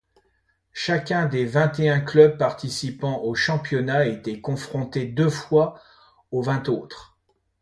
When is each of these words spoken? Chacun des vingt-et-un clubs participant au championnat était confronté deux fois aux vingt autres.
Chacun 0.73 1.27
des 1.27 1.45
vingt-et-un 1.45 1.99
clubs 1.99 2.35
participant 2.35 3.19
au 3.21 3.35
championnat 3.35 4.07
était 4.07 4.41
confronté 4.41 5.05
deux 5.05 5.29
fois 5.29 5.79
aux 6.31 6.41
vingt 6.41 6.67
autres. 6.69 7.19